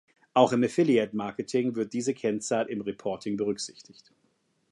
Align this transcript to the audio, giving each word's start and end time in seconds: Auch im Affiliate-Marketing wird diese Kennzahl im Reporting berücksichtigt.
Auch 0.33 0.51
im 0.51 0.63
Affiliate-Marketing 0.63 1.75
wird 1.75 1.93
diese 1.93 2.15
Kennzahl 2.15 2.67
im 2.71 2.81
Reporting 2.81 3.37
berücksichtigt. 3.37 4.11